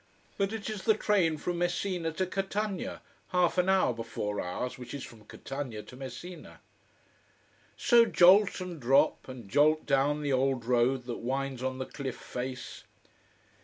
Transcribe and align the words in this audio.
But 0.35 0.51
it 0.51 0.67
is 0.67 0.81
the 0.85 0.95
train 0.95 1.37
from 1.37 1.59
Messina 1.59 2.11
to 2.13 2.25
Catania, 2.25 3.03
half 3.27 3.59
an 3.59 3.69
hour 3.69 3.93
before 3.93 4.41
ours, 4.41 4.75
which 4.79 4.95
is 4.95 5.03
from 5.03 5.25
Catania 5.25 5.83
to 5.83 5.95
Messina. 5.95 6.59
So 7.77 8.05
jolt, 8.05 8.59
and 8.61 8.79
drop, 8.81 9.27
and 9.27 9.47
jolt 9.47 9.85
down 9.85 10.23
the 10.23 10.33
old 10.33 10.65
road 10.65 11.05
that 11.05 11.17
winds 11.19 11.61
on 11.61 11.77
the 11.77 11.85
cliff 11.85 12.17
face. 12.17 12.83